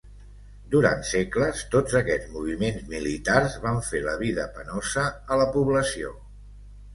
Durant 0.75 1.01
segles 1.09 1.59
tots 1.75 1.97
aquests 1.99 2.31
moviments 2.37 2.87
militars 2.95 3.59
van 3.67 3.77
fer 3.91 4.01
la 4.07 4.17
vida 4.23 4.47
penosa 4.57 5.05
a 5.37 5.39
la 5.43 5.47
població. 5.59 6.17